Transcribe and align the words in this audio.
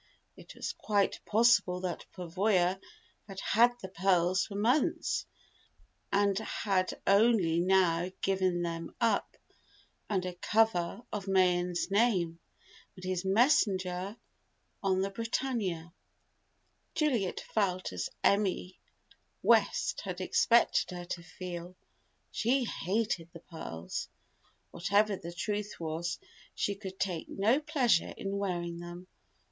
It 0.35 0.55
was 0.55 0.73
quite 0.73 1.19
possible 1.27 1.81
that 1.81 2.07
Pavoya 2.17 2.79
had 3.27 3.39
had 3.39 3.79
the 3.83 3.87
pearls 3.87 4.47
for 4.47 4.55
months, 4.55 5.27
and 6.11 6.39
had 6.39 6.99
only 7.05 7.59
now 7.59 8.09
given 8.21 8.63
them 8.63 8.95
up, 8.99 9.37
under 10.09 10.33
cover 10.33 11.03
of 11.13 11.27
Mayen's 11.27 11.91
name, 11.91 12.39
and 12.95 13.03
his 13.05 13.23
messenger 13.23 14.17
on 14.81 15.01
the 15.01 15.11
Britannia. 15.11 15.93
Juliet 16.95 17.39
felt 17.53 17.93
as 17.93 18.09
Emmy 18.23 18.79
West 19.43 20.01
had 20.03 20.19
expected 20.19 20.89
her 20.97 21.05
to 21.05 21.21
feel: 21.21 21.75
She 22.31 22.63
hated 22.63 23.29
the 23.33 23.39
pearls! 23.41 24.09
Whatever 24.71 25.15
the 25.15 25.31
truth 25.31 25.79
was, 25.79 26.17
she 26.55 26.73
could 26.73 26.99
take 26.99 27.29
no 27.29 27.59
pleasure 27.59 28.15
in 28.17 28.39
wearing 28.39 28.79
them. 28.79 29.05